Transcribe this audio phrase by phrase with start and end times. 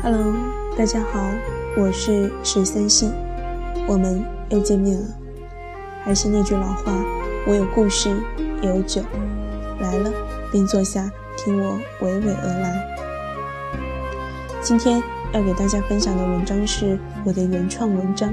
[0.00, 0.32] Hello，
[0.76, 1.28] 大家好，
[1.76, 3.12] 我是十三信，
[3.88, 5.06] 我们又见面了。
[6.04, 6.92] 还是那句老话，
[7.44, 8.08] 我有故事，
[8.62, 9.02] 也有酒，
[9.80, 10.12] 来了
[10.52, 12.80] 便坐下，听我娓娓而来。
[14.62, 15.02] 今天
[15.32, 18.32] 要给大家分享的文章是我的原创文章，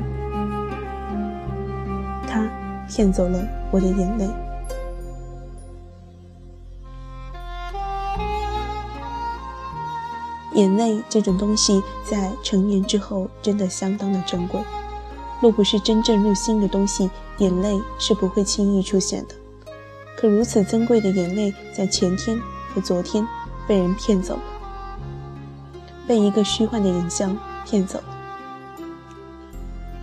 [2.27, 2.47] 他
[2.87, 3.39] 骗走了
[3.71, 4.29] 我的眼泪。
[10.55, 14.59] 眼泪这种东西，在成年之后真的相当的珍贵。
[15.41, 19.35] 若不是真正入心的东西，眼泪是不会轻易出现的。
[20.17, 22.39] 可如此珍贵的眼泪，在前天
[22.73, 23.27] 和昨天
[23.67, 24.41] 被人骗走了，
[26.07, 28.05] 被一个虚幻的影像骗走了。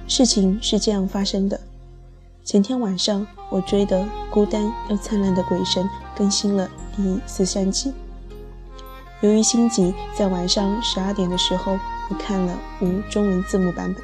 [0.07, 1.59] 事情是这样发生的：
[2.45, 4.01] 前天晚上，我追的
[4.31, 5.83] 《孤单又灿烂的鬼神》
[6.15, 7.95] 更新了第四三集。
[9.23, 14.03] 由于心急，在晚上十二点的时候，我看了无中文字幕版本。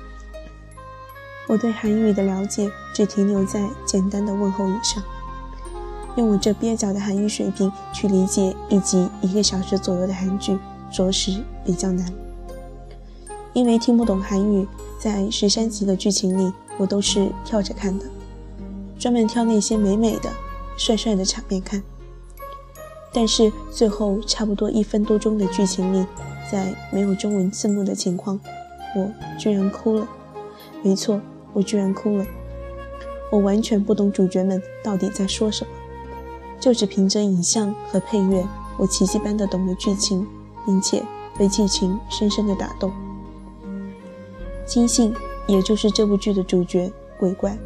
[1.48, 5.02] 我对韩语的了解只停留在简单的问候语上，
[6.14, 10.56] 用我这蹩脚的韩语水平去理解一集一个小时左右的韩剧，
[10.92, 12.12] 着实比较难。
[13.54, 14.68] 因为听不懂韩语，
[15.00, 18.04] 在十三集的剧情里，我都是跳着看的，
[19.00, 20.30] 专门挑那些美美的、
[20.76, 21.82] 帅帅的场面看。
[23.20, 26.06] 但是最后差不多一分多钟的剧情里，
[26.48, 28.38] 在没有中文字幕的情况，
[28.94, 30.08] 我居然哭了。
[30.84, 31.20] 没错，
[31.52, 32.24] 我居然哭了。
[33.32, 35.70] 我完全不懂主角们到底在说什么，
[36.60, 38.46] 就只凭着影像和配乐，
[38.76, 40.24] 我奇迹般的懂了剧情，
[40.64, 41.02] 并且
[41.36, 42.92] 被剧情深深的打动。
[44.64, 45.12] 金信，
[45.48, 47.58] 也就是这部剧的主角鬼怪，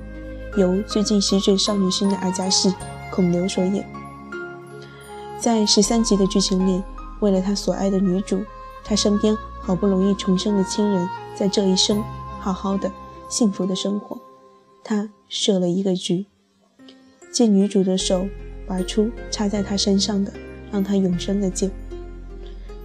[0.56, 2.74] 由最近席卷少女心的阿加西
[3.10, 3.86] 孔刘所演。
[5.42, 6.80] 在十三集的剧情里，
[7.18, 8.44] 为了他所爱的女主，
[8.84, 12.00] 他身边好不容易重生的亲人，在这一生
[12.38, 12.88] 好好的、
[13.28, 14.16] 幸福的生活，
[14.84, 16.26] 他设了一个局，
[17.32, 18.24] 借女主的手
[18.68, 20.32] 拔出插在他身上的
[20.70, 21.68] 让他永生的剑，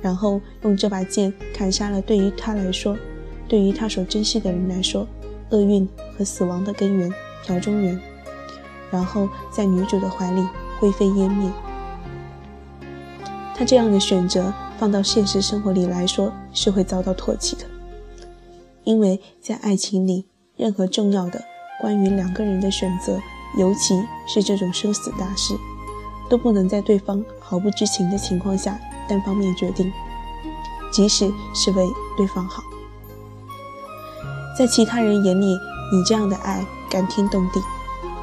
[0.01, 2.97] 然后用这把剑砍杀了对于他来说，
[3.47, 5.07] 对于他所珍惜的人来说，
[5.51, 7.13] 厄运和死亡的根源
[7.45, 8.01] 朴中原，
[8.89, 10.43] 然后在女主的怀里
[10.79, 11.51] 灰飞烟灭。
[13.57, 17.63] 他这样的选择放到现实生活里来说是会遭到唾弃的，
[18.83, 21.43] 因为在爱情里，任何重要的
[21.81, 23.19] 关于两个人的选择，
[23.57, 25.55] 尤其是这种生死大事，
[26.29, 28.79] 都不能在对方毫不知情的情况下
[29.09, 29.91] 单方面决定，
[30.91, 31.83] 即使是为
[32.15, 32.61] 对方好。
[34.55, 35.45] 在其他人眼里，
[35.91, 37.59] 你这样的爱感天动地，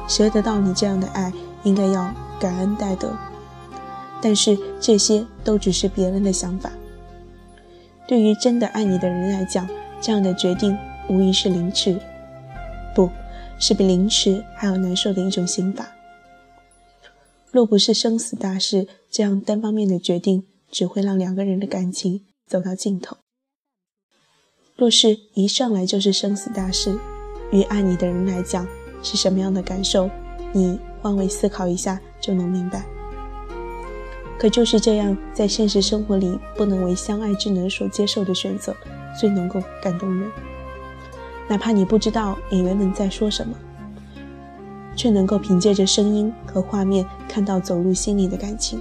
[0.07, 2.09] 谁得到你这样的爱，应该要
[2.39, 3.11] 感恩戴德。
[4.21, 6.71] 但是这些都只是别人的想法。
[8.07, 9.67] 对于真的爱你的人来讲，
[10.01, 10.77] 这样的决定
[11.09, 11.99] 无疑是凌迟，
[12.93, 13.09] 不
[13.59, 15.87] 是比凌迟还要难受的一种刑罚。
[17.51, 23.17] 若不是生死大事，这样单方面的决定只会让两个人的感情走到尽头。
[24.75, 26.99] 若是一上来就是生死大事，
[27.51, 28.67] 于爱你的人来讲
[29.01, 30.09] 是什么样的感受？
[30.53, 32.85] 你换位思考一下就能明白。
[34.37, 38.75] 可就是这样，在现实生活里不能为相爱之人所接受的选择，
[39.19, 40.29] 最能够感动人。
[41.47, 43.55] 哪怕你不知道演员们在说什么，
[44.95, 48.79] 却能够凭借着声音和画面看到走入心里的感情。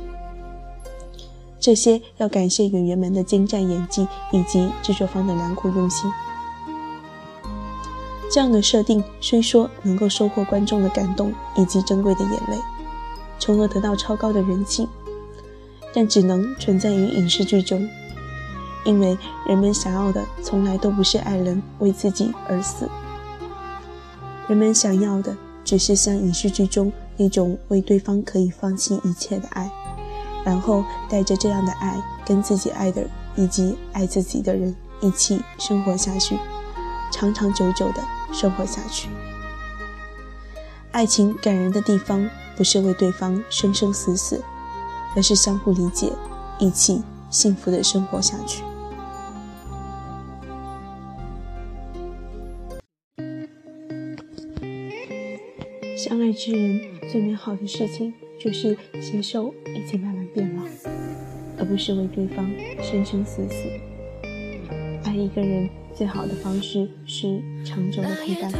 [1.60, 6.10] 这些要感谢演员们的精湛演技以及制作方的良苦用心。
[8.30, 12.58] 这样的设定虽说能够收获观众的感动以及珍贵的眼泪，
[13.38, 14.88] 从而得到超高的人气。
[15.94, 17.88] 但只能存在于影视剧中，
[18.84, 19.16] 因为
[19.46, 22.90] 人们想要的从来都不是爱人为自己而死，
[24.48, 29.70] 人们想要的只是像影视剧中那种为对方可以放弃一切的爱，
[30.44, 36.36] 然后带着这样的爱跟自己爱的以及爱自己的人一起生活下去，
[37.12, 38.02] 长长久久的
[38.32, 39.08] 生活下去。
[40.90, 44.42] 爱情感人的地方不是为对方生生死死。
[45.16, 46.12] 而是相互理解，
[46.58, 48.62] 一起幸福的生活下去。
[55.96, 56.80] 相爱之人
[57.10, 60.62] 最美好的事情，就是携手一起慢慢变老，
[61.58, 62.46] 而不是为对方
[62.82, 63.54] 生生死死。
[65.04, 68.52] 爱一个人最好的方式是长久的陪伴。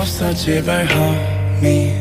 [0.00, 1.92] 없어 제발 homie.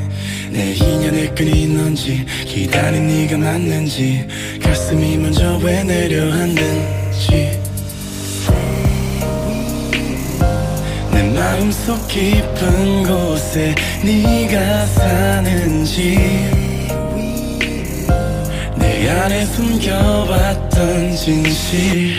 [0.52, 4.26] 내 인연의 끈이 넌지 기다린 네가 맞는지
[4.64, 7.60] 가슴이 먼저 왜 내려앉는지.
[11.12, 16.18] 내 마음속 깊은 곳에 네가 사는지.
[18.78, 22.16] 내 안에 숨겨왔던 진실.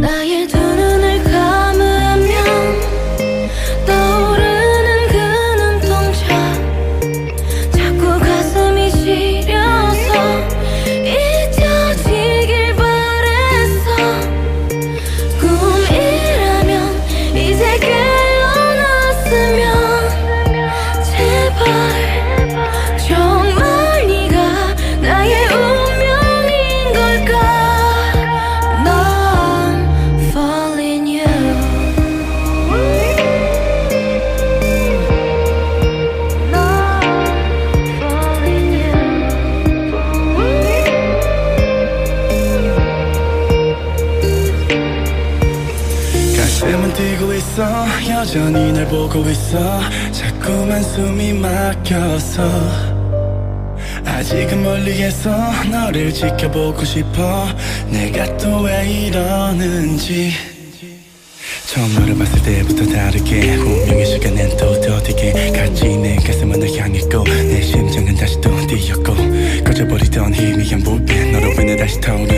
[0.00, 0.67] 나의 두
[47.58, 48.08] 있어.
[48.08, 49.80] 여전히 날 보고 있어.
[50.12, 52.42] 자꾸만 숨이 막혀서.
[54.04, 55.30] 아직은 멀리에서
[55.70, 57.48] 너를 지켜보고 싶어.
[57.90, 60.32] 내가 또 왜 이러는지.
[61.66, 67.60] 처음 너를 봤을 때부터 다르게 운명의 시간엔 또 더디게 같이 내 가슴은 널 향했고 내
[67.60, 69.14] 심장은 다시 또 뛰었고
[69.64, 72.37] 꺼져버리던 희미한 불빛 너로 인해 다시 타오르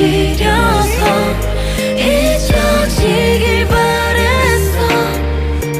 [0.00, 1.04] 지려서
[1.94, 4.78] 잊혀지길 바랬어.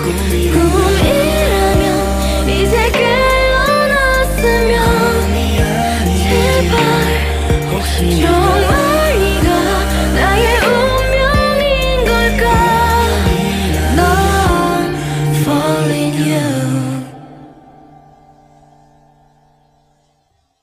[0.02, 1.84] 꿈이라면
[2.50, 4.76] 이제 깨어났으면
[6.18, 6.70] 제발
[8.20, 8.49] 좀